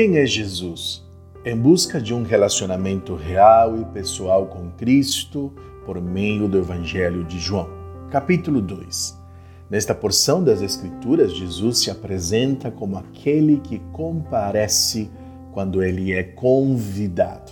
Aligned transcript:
Quem 0.00 0.16
é 0.16 0.24
Jesus? 0.24 1.04
Em 1.44 1.56
busca 1.56 2.00
de 2.00 2.14
um 2.14 2.22
relacionamento 2.22 3.16
real 3.16 3.80
e 3.80 3.84
pessoal 3.86 4.46
com 4.46 4.70
Cristo 4.70 5.52
por 5.84 6.00
meio 6.00 6.46
do 6.46 6.56
Evangelho 6.56 7.24
de 7.24 7.36
João. 7.36 7.68
Capítulo 8.08 8.60
2. 8.60 9.18
Nesta 9.68 9.96
porção 9.96 10.44
das 10.44 10.62
Escrituras, 10.62 11.34
Jesus 11.34 11.78
se 11.78 11.90
apresenta 11.90 12.70
como 12.70 12.96
aquele 12.96 13.56
que 13.56 13.80
comparece 13.92 15.10
quando 15.50 15.82
ele 15.82 16.12
é 16.12 16.22
convidado. 16.22 17.50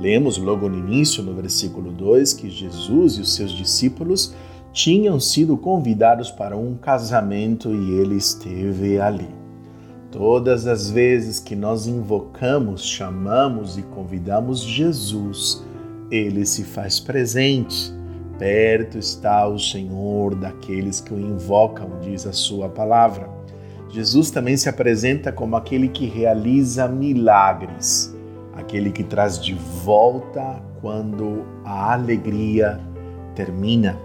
Lemos 0.00 0.36
logo 0.36 0.68
no 0.68 0.76
início, 0.76 1.22
no 1.22 1.32
versículo 1.32 1.92
2, 1.92 2.32
que 2.32 2.50
Jesus 2.50 3.18
e 3.18 3.20
os 3.20 3.36
seus 3.36 3.52
discípulos 3.52 4.34
tinham 4.72 5.20
sido 5.20 5.56
convidados 5.56 6.28
para 6.28 6.56
um 6.56 6.74
casamento 6.74 7.72
e 7.72 7.92
ele 7.92 8.16
esteve 8.16 8.98
ali. 8.98 9.43
Todas 10.14 10.68
as 10.68 10.88
vezes 10.88 11.40
que 11.40 11.56
nós 11.56 11.88
invocamos, 11.88 12.84
chamamos 12.84 13.76
e 13.76 13.82
convidamos 13.82 14.60
Jesus, 14.60 15.60
ele 16.08 16.46
se 16.46 16.62
faz 16.62 17.00
presente. 17.00 17.92
Perto 18.38 18.96
está 18.96 19.44
o 19.48 19.58
Senhor 19.58 20.36
daqueles 20.36 21.00
que 21.00 21.12
o 21.12 21.18
invocam, 21.18 21.98
diz 22.00 22.28
a 22.28 22.32
sua 22.32 22.68
palavra. 22.68 23.28
Jesus 23.90 24.30
também 24.30 24.56
se 24.56 24.68
apresenta 24.68 25.32
como 25.32 25.56
aquele 25.56 25.88
que 25.88 26.06
realiza 26.06 26.86
milagres, 26.86 28.14
aquele 28.52 28.92
que 28.92 29.02
traz 29.02 29.36
de 29.42 29.54
volta 29.84 30.62
quando 30.80 31.44
a 31.64 31.92
alegria 31.92 32.80
termina 33.34 33.98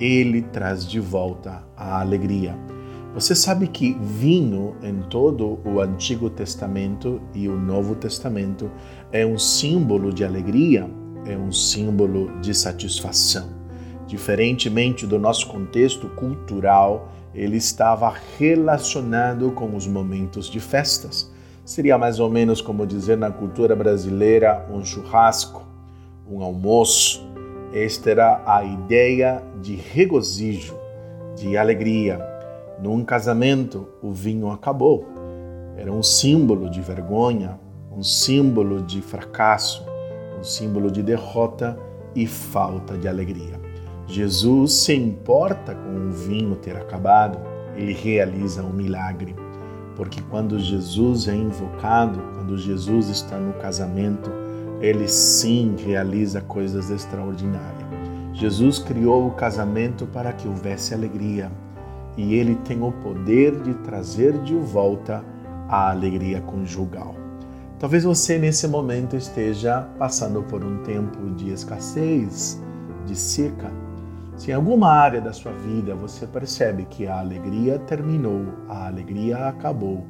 ele 0.00 0.42
traz 0.42 0.86
de 0.86 1.00
volta 1.00 1.64
a 1.76 2.00
alegria. 2.00 2.54
Você 3.18 3.34
sabe 3.34 3.66
que 3.66 3.94
vinho 4.00 4.76
em 4.80 5.02
todo 5.10 5.58
o 5.64 5.80
Antigo 5.80 6.30
Testamento 6.30 7.20
e 7.34 7.48
o 7.48 7.58
Novo 7.58 7.96
Testamento 7.96 8.70
é 9.10 9.26
um 9.26 9.36
símbolo 9.36 10.12
de 10.12 10.24
alegria, 10.24 10.88
é 11.26 11.36
um 11.36 11.50
símbolo 11.50 12.30
de 12.40 12.54
satisfação. 12.54 13.48
Diferentemente 14.06 15.04
do 15.04 15.18
nosso 15.18 15.48
contexto 15.48 16.08
cultural, 16.10 17.10
ele 17.34 17.56
estava 17.56 18.14
relacionado 18.38 19.50
com 19.50 19.74
os 19.74 19.84
momentos 19.84 20.48
de 20.48 20.60
festas. 20.60 21.28
Seria 21.64 21.98
mais 21.98 22.20
ou 22.20 22.30
menos 22.30 22.60
como 22.60 22.86
dizer 22.86 23.16
na 23.16 23.32
cultura 23.32 23.74
brasileira 23.74 24.64
um 24.70 24.84
churrasco, 24.84 25.66
um 26.24 26.40
almoço, 26.40 27.28
esta 27.72 28.12
era 28.12 28.42
a 28.46 28.62
ideia 28.62 29.42
de 29.60 29.74
regozijo, 29.74 30.76
de 31.34 31.56
alegria. 31.56 32.37
Num 32.80 33.04
casamento, 33.04 33.88
o 34.00 34.12
vinho 34.12 34.50
acabou. 34.50 35.04
Era 35.76 35.92
um 35.92 36.02
símbolo 36.02 36.70
de 36.70 36.80
vergonha, 36.80 37.58
um 37.90 38.02
símbolo 38.04 38.80
de 38.80 39.02
fracasso, 39.02 39.84
um 40.38 40.44
símbolo 40.44 40.88
de 40.88 41.02
derrota 41.02 41.76
e 42.14 42.24
falta 42.26 42.96
de 42.96 43.08
alegria. 43.08 43.60
Jesus 44.06 44.74
se 44.74 44.94
importa 44.94 45.74
com 45.74 46.08
o 46.08 46.12
vinho 46.12 46.54
ter 46.54 46.76
acabado, 46.76 47.38
ele 47.74 47.92
realiza 47.92 48.62
um 48.62 48.72
milagre. 48.72 49.34
Porque 49.96 50.22
quando 50.30 50.58
Jesus 50.60 51.26
é 51.26 51.34
invocado, 51.34 52.20
quando 52.34 52.56
Jesus 52.56 53.08
está 53.08 53.36
no 53.36 53.54
casamento, 53.54 54.30
ele 54.80 55.08
sim 55.08 55.74
realiza 55.76 56.40
coisas 56.40 56.90
extraordinárias. 56.90 57.88
Jesus 58.32 58.78
criou 58.78 59.26
o 59.26 59.32
casamento 59.32 60.06
para 60.06 60.32
que 60.32 60.46
houvesse 60.46 60.94
alegria 60.94 61.50
e 62.18 62.34
ele 62.34 62.56
tem 62.56 62.82
o 62.82 62.90
poder 62.90 63.62
de 63.62 63.72
trazer 63.74 64.36
de 64.42 64.56
volta 64.56 65.24
a 65.68 65.88
alegria 65.90 66.40
conjugal. 66.40 67.14
Talvez 67.78 68.02
você 68.02 68.36
nesse 68.38 68.66
momento 68.66 69.14
esteja 69.14 69.88
passando 70.00 70.42
por 70.42 70.64
um 70.64 70.82
tempo 70.82 71.30
de 71.36 71.52
escassez, 71.52 72.60
de 73.06 73.14
seca. 73.14 73.70
Se 74.36 74.50
em 74.50 74.54
alguma 74.54 74.90
área 74.90 75.20
da 75.20 75.32
sua 75.32 75.52
vida 75.52 75.94
você 75.94 76.26
percebe 76.26 76.86
que 76.90 77.06
a 77.06 77.20
alegria 77.20 77.78
terminou, 77.78 78.46
a 78.68 78.88
alegria 78.88 79.46
acabou, 79.46 80.04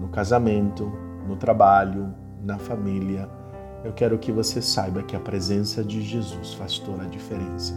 no 0.00 0.08
casamento, 0.08 0.90
no 1.28 1.36
trabalho, 1.36 2.14
na 2.42 2.58
família, 2.58 3.28
eu 3.84 3.92
quero 3.92 4.18
que 4.18 4.32
você 4.32 4.62
saiba 4.62 5.02
que 5.02 5.14
a 5.14 5.20
presença 5.20 5.84
de 5.84 6.00
Jesus 6.00 6.54
faz 6.54 6.78
toda 6.78 7.02
a 7.02 7.06
diferença 7.06 7.74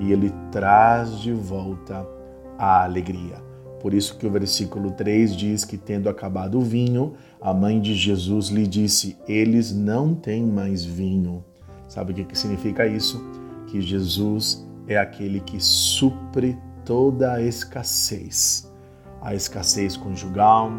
e 0.00 0.10
ele 0.10 0.34
traz 0.50 1.18
de 1.18 1.32
volta 1.32 1.98
a 1.98 2.21
alegria. 2.58 3.42
Por 3.80 3.92
isso 3.92 4.16
que 4.16 4.26
o 4.26 4.30
versículo 4.30 4.92
3 4.92 5.36
diz 5.36 5.64
que 5.64 5.76
tendo 5.76 6.08
acabado 6.08 6.58
o 6.58 6.62
vinho, 6.62 7.14
a 7.40 7.52
mãe 7.52 7.80
de 7.80 7.94
Jesus 7.94 8.48
lhe 8.48 8.66
disse: 8.66 9.16
"Eles 9.26 9.74
não 9.74 10.14
têm 10.14 10.44
mais 10.44 10.84
vinho". 10.84 11.44
Sabe 11.88 12.12
o 12.12 12.14
que 12.14 12.38
significa 12.38 12.86
isso? 12.86 13.22
Que 13.66 13.80
Jesus 13.80 14.66
é 14.86 14.96
aquele 14.96 15.40
que 15.40 15.58
supre 15.60 16.56
toda 16.84 17.32
a 17.32 17.42
escassez. 17.42 18.70
A 19.20 19.34
escassez 19.34 19.96
conjugal, 19.96 20.70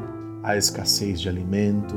a 0.44 0.58
escassez 0.58 1.20
de 1.20 1.30
alimento, 1.30 1.96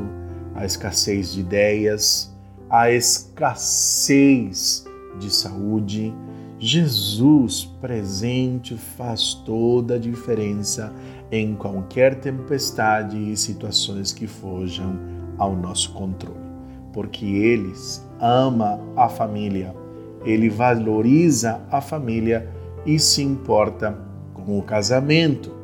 a 0.54 0.64
escassez 0.64 1.32
de 1.32 1.40
ideias, 1.40 2.34
a 2.70 2.90
escassez 2.90 4.85
de 5.18 5.30
saúde, 5.30 6.14
Jesus 6.58 7.64
presente 7.80 8.74
faz 8.76 9.34
toda 9.34 9.96
a 9.96 9.98
diferença 9.98 10.92
em 11.30 11.54
qualquer 11.54 12.20
tempestade 12.20 13.30
e 13.30 13.36
situações 13.36 14.12
que 14.12 14.26
fujam 14.26 14.98
ao 15.36 15.54
nosso 15.54 15.92
controle, 15.92 16.40
porque 16.92 17.26
Ele 17.26 17.72
ama 18.18 18.80
a 18.96 19.08
família, 19.08 19.74
Ele 20.24 20.48
valoriza 20.48 21.60
a 21.70 21.80
família 21.80 22.48
e 22.86 22.98
se 22.98 23.22
importa 23.22 23.98
com 24.32 24.58
o 24.58 24.62
casamento. 24.62 25.54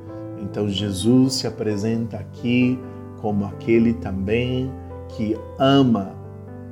Então 0.42 0.68
Jesus 0.68 1.34
se 1.34 1.46
apresenta 1.46 2.18
aqui 2.18 2.78
como 3.20 3.46
aquele 3.46 3.94
também 3.94 4.70
que 5.08 5.36
ama 5.58 6.14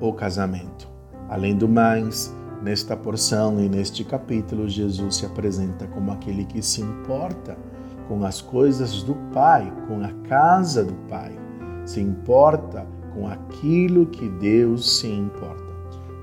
o 0.01 0.13
casamento. 0.13 0.89
Além 1.29 1.57
do 1.57 1.69
mais, 1.69 2.35
nesta 2.63 2.97
porção 2.97 3.61
e 3.61 3.69
neste 3.69 4.05
capítulo, 4.05 4.69
Jesus 4.69 5.17
se 5.17 5.27
apresenta 5.27 5.87
como 5.87 6.13
aquele 6.13 6.45
que 6.45 6.63
se 6.63 6.81
importa 6.81 7.57
com 8.07 8.25
as 8.25 8.41
coisas 8.41 9.03
do 9.03 9.15
Pai, 9.33 9.73
com 9.87 10.03
a 10.03 10.13
casa 10.29 10.85
do 10.85 10.95
Pai, 11.09 11.33
se 11.85 12.01
importa 12.01 12.87
com 13.15 13.27
aquilo 13.27 14.07
que 14.07 14.29
Deus 14.29 14.99
se 14.99 15.09
importa. 15.09 15.71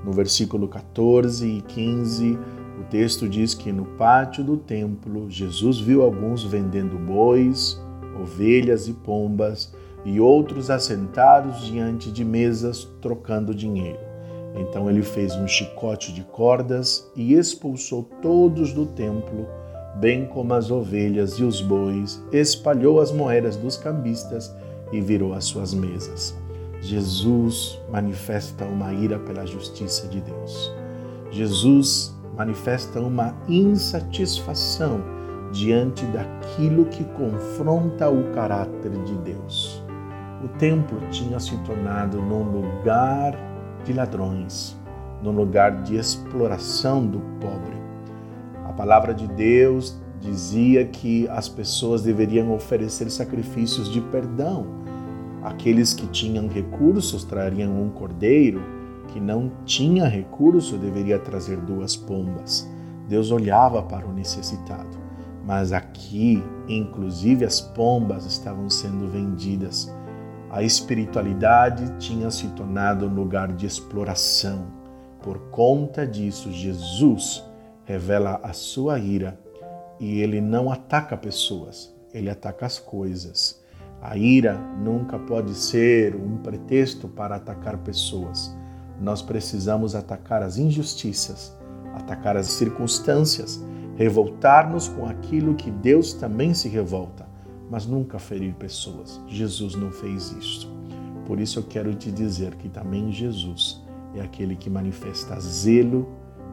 No 0.03 0.11
versículo 0.11 0.67
14 0.67 1.47
e 1.47 1.61
15, 1.61 2.37
o 2.79 2.83
texto 2.89 3.27
diz 3.27 3.53
que 3.53 3.71
no 3.71 3.85
pátio 3.85 4.43
do 4.43 4.57
templo, 4.57 5.29
Jesus 5.29 5.79
viu 5.79 6.03
alguns 6.03 6.43
vendendo 6.43 6.97
bois, 6.97 7.81
ovelhas 8.21 8.87
e 8.87 8.93
pombas 8.93 9.73
e 10.05 10.19
outros 10.19 10.69
assentados 10.69 11.65
diante 11.65 12.11
de 12.11 12.23
mesas 12.23 12.87
trocando 13.01 13.53
dinheiro. 13.53 14.16
Então 14.57 14.89
ele 14.89 15.03
fez 15.03 15.35
um 15.35 15.47
chicote 15.47 16.11
de 16.13 16.23
cordas 16.23 17.09
e 17.15 17.33
expulsou 17.33 18.03
todos 18.21 18.73
do 18.73 18.85
templo, 18.85 19.47
bem 19.95 20.25
como 20.25 20.53
as 20.53 20.71
ovelhas 20.71 21.33
e 21.33 21.43
os 21.43 21.61
bois, 21.61 22.21
espalhou 22.31 22.99
as 22.99 23.11
moedas 23.11 23.55
dos 23.55 23.77
cambistas 23.77 24.53
e 24.91 24.99
virou 24.99 25.33
as 25.33 25.45
suas 25.45 25.73
mesas. 25.73 26.35
Jesus 26.81 27.79
manifesta 27.89 28.65
uma 28.65 28.93
ira 28.93 29.19
pela 29.19 29.45
justiça 29.45 30.07
de 30.07 30.21
Deus. 30.21 30.71
Jesus 31.31 32.15
manifesta 32.35 32.99
uma 32.99 33.35
insatisfação 33.47 35.01
diante 35.51 36.05
daquilo 36.07 36.85
que 36.85 37.03
confronta 37.03 38.09
o 38.09 38.31
caráter 38.33 38.91
de 39.03 39.15
Deus 39.15 39.81
o 40.43 40.47
templo 40.59 40.99
tinha 41.09 41.39
se 41.39 41.57
tornado 41.59 42.21
num 42.21 42.43
lugar 42.43 43.35
de 43.83 43.93
ladrões, 43.93 44.77
num 45.21 45.31
lugar 45.31 45.83
de 45.83 45.95
exploração 45.95 47.05
do 47.05 47.19
pobre. 47.39 47.77
A 48.65 48.73
palavra 48.73 49.13
de 49.13 49.27
Deus 49.27 49.97
dizia 50.19 50.85
que 50.85 51.27
as 51.29 51.47
pessoas 51.47 52.03
deveriam 52.03 52.53
oferecer 52.53 53.09
sacrifícios 53.09 53.89
de 53.91 54.01
perdão. 54.01 54.65
Aqueles 55.43 55.93
que 55.93 56.07
tinham 56.07 56.47
recursos 56.47 57.23
trariam 57.23 57.81
um 57.81 57.89
cordeiro, 57.89 58.61
que 59.07 59.19
não 59.19 59.51
tinha 59.65 60.07
recurso 60.07 60.77
deveria 60.77 61.17
trazer 61.17 61.57
duas 61.57 61.95
pombas. 61.95 62.69
Deus 63.07 63.31
olhava 63.31 63.81
para 63.81 64.05
o 64.05 64.13
necessitado. 64.13 64.97
Mas 65.45 65.71
aqui, 65.71 66.43
inclusive, 66.67 67.45
as 67.45 67.61
pombas 67.61 68.25
estavam 68.25 68.69
sendo 68.69 69.07
vendidas 69.09 69.89
a 70.49 70.63
espiritualidade 70.63 71.91
tinha 71.97 72.31
se 72.31 72.47
tornado 72.49 73.05
um 73.05 73.13
lugar 73.13 73.51
de 73.51 73.65
exploração. 73.65 74.67
Por 75.21 75.37
conta 75.49 76.07
disso, 76.07 76.51
Jesus 76.51 77.43
revela 77.83 78.39
a 78.41 78.53
sua 78.53 78.97
ira 78.97 79.37
e 79.99 80.21
ele 80.21 80.39
não 80.39 80.71
ataca 80.71 81.17
pessoas, 81.17 81.93
ele 82.13 82.29
ataca 82.29 82.65
as 82.65 82.79
coisas. 82.79 83.61
A 84.01 84.15
ira 84.15 84.57
nunca 84.81 85.19
pode 85.19 85.53
ser 85.53 86.15
um 86.15 86.37
pretexto 86.37 87.07
para 87.07 87.35
atacar 87.35 87.77
pessoas. 87.79 88.55
Nós 89.01 89.21
precisamos 89.21 89.95
atacar 89.95 90.41
as 90.41 90.57
injustiças, 90.57 91.55
atacar 91.93 92.37
as 92.37 92.47
circunstâncias, 92.47 93.61
revoltar-nos 93.97 94.87
com 94.87 95.07
aquilo 95.07 95.55
que 95.55 95.71
Deus 95.71 96.13
também 96.13 96.53
se 96.53 96.69
revolta, 96.69 97.26
mas 97.69 97.85
nunca 97.85 98.19
ferir 98.19 98.53
pessoas. 98.55 99.21
Jesus 99.27 99.75
não 99.75 99.91
fez 99.91 100.31
isso. 100.31 100.71
Por 101.25 101.39
isso 101.39 101.59
eu 101.59 101.63
quero 101.63 101.93
te 101.93 102.11
dizer 102.11 102.55
que 102.55 102.69
também 102.69 103.11
Jesus 103.11 103.81
é 104.15 104.21
aquele 104.21 104.55
que 104.55 104.69
manifesta 104.69 105.39
zelo 105.39 106.07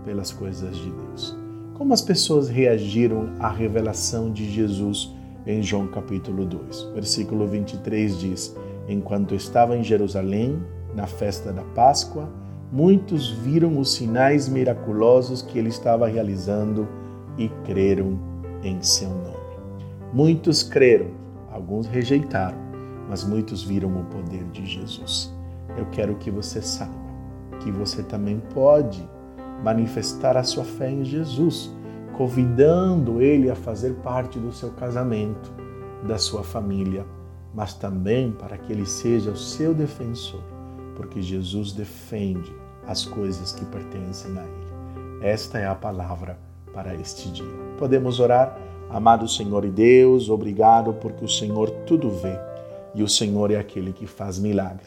pelas 0.04 0.32
coisas 0.32 0.76
de 0.76 0.90
Deus. 0.90 1.36
Como 1.74 1.92
as 1.92 2.02
pessoas 2.02 2.48
reagiram 2.48 3.34
à 3.38 3.48
revelação 3.48 4.30
de 4.30 4.50
Jesus 4.50 5.12
em 5.46 5.62
João 5.62 5.86
capítulo 5.88 6.44
2? 6.44 6.82
Versículo 6.94 7.46
23 7.46 8.18
diz: 8.18 8.56
Enquanto 8.88 9.34
estava 9.34 9.76
em 9.76 9.82
Jerusalém, 9.82 10.62
na 10.94 11.06
festa 11.06 11.52
da 11.52 11.62
Páscoa, 11.62 12.28
muitos 12.70 13.30
viram 13.30 13.78
os 13.78 13.92
sinais 13.92 14.48
miraculosos 14.48 15.42
que 15.42 15.58
ele 15.58 15.68
estava 15.68 16.06
realizando 16.06 16.88
e 17.36 17.48
creram 17.64 18.18
em 18.62 18.80
seu 18.82 19.08
nome. 19.08 19.43
Muitos 20.14 20.62
creram, 20.62 21.10
alguns 21.50 21.88
rejeitaram, 21.88 22.56
mas 23.08 23.24
muitos 23.24 23.64
viram 23.64 23.88
o 24.00 24.04
poder 24.04 24.44
de 24.44 24.64
Jesus. 24.64 25.34
Eu 25.76 25.86
quero 25.86 26.14
que 26.14 26.30
você 26.30 26.62
saiba 26.62 26.94
que 27.58 27.72
você 27.72 28.00
também 28.00 28.40
pode 28.54 29.04
manifestar 29.64 30.36
a 30.36 30.44
sua 30.44 30.62
fé 30.62 30.88
em 30.88 31.04
Jesus, 31.04 31.68
convidando 32.16 33.20
ele 33.20 33.50
a 33.50 33.56
fazer 33.56 33.94
parte 34.04 34.38
do 34.38 34.52
seu 34.52 34.70
casamento, 34.70 35.52
da 36.06 36.16
sua 36.16 36.44
família, 36.44 37.04
mas 37.52 37.74
também 37.74 38.30
para 38.30 38.56
que 38.56 38.72
ele 38.72 38.86
seja 38.86 39.32
o 39.32 39.36
seu 39.36 39.74
defensor, 39.74 40.42
porque 40.94 41.20
Jesus 41.20 41.72
defende 41.72 42.54
as 42.86 43.04
coisas 43.04 43.50
que 43.50 43.64
pertencem 43.64 44.38
a 44.38 44.42
ele. 44.44 45.26
Esta 45.26 45.58
é 45.58 45.66
a 45.66 45.74
palavra 45.74 46.38
para 46.72 46.94
este 46.94 47.32
dia. 47.32 47.44
Podemos 47.78 48.20
orar? 48.20 48.73
Amado 48.90 49.28
Senhor 49.28 49.64
e 49.64 49.70
Deus, 49.70 50.28
obrigado 50.28 50.94
porque 50.94 51.24
o 51.24 51.28
Senhor 51.28 51.70
tudo 51.86 52.10
vê 52.10 52.38
e 52.94 53.02
o 53.02 53.08
Senhor 53.08 53.50
é 53.50 53.56
aquele 53.56 53.92
que 53.92 54.06
faz 54.06 54.38
milagre, 54.38 54.86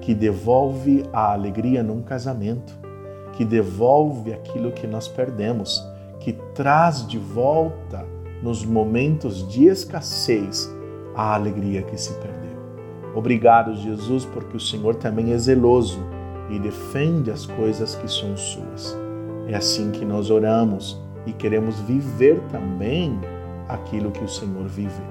que 0.00 0.14
devolve 0.14 1.04
a 1.12 1.32
alegria 1.32 1.82
num 1.82 2.02
casamento 2.02 2.82
que 3.32 3.44
devolve 3.44 4.32
aquilo 4.32 4.72
que 4.72 4.86
nós 4.86 5.08
perdemos, 5.08 5.82
que 6.20 6.32
traz 6.54 7.06
de 7.06 7.18
volta 7.18 8.06
nos 8.42 8.64
momentos 8.64 9.46
de 9.48 9.66
escassez 9.66 10.70
a 11.14 11.34
alegria 11.34 11.82
que 11.82 11.98
se 11.98 12.12
perdeu. 12.14 12.52
Obrigado, 13.14 13.74
Jesus, 13.74 14.24
porque 14.24 14.56
o 14.56 14.60
Senhor 14.60 14.94
também 14.94 15.32
é 15.32 15.38
zeloso 15.38 16.00
e 16.50 16.58
defende 16.58 17.30
as 17.30 17.46
coisas 17.46 17.94
que 17.94 18.10
são 18.10 18.36
suas. 18.36 18.96
É 19.46 19.54
assim 19.54 19.90
que 19.90 20.04
nós 20.04 20.30
oramos 20.30 21.00
e 21.26 21.32
queremos 21.32 21.78
viver 21.80 22.40
também 22.50 23.18
aquilo 23.68 24.10
que 24.10 24.24
o 24.24 24.28
Senhor 24.28 24.66
viveu. 24.68 25.06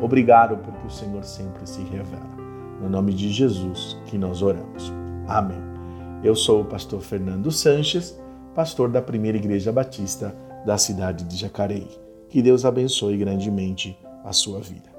Obrigado 0.00 0.56
porque 0.58 0.86
o 0.86 0.90
Senhor 0.90 1.24
sempre 1.24 1.66
se 1.66 1.82
revela. 1.82 2.38
No 2.80 2.88
nome 2.88 3.12
de 3.12 3.30
Jesus 3.30 3.96
que 4.06 4.16
nós 4.16 4.42
oramos. 4.42 4.92
Amém. 5.26 5.58
Eu 6.22 6.34
sou 6.34 6.62
o 6.62 6.64
pastor 6.64 7.00
Fernando 7.00 7.50
Sanches, 7.50 8.18
pastor 8.54 8.88
da 8.88 9.02
Primeira 9.02 9.38
Igreja 9.38 9.72
Batista 9.72 10.34
da 10.64 10.78
cidade 10.78 11.24
de 11.24 11.36
Jacareí. 11.36 11.88
Que 12.28 12.42
Deus 12.42 12.64
abençoe 12.64 13.16
grandemente 13.16 13.98
a 14.24 14.32
sua 14.32 14.60
vida. 14.60 14.97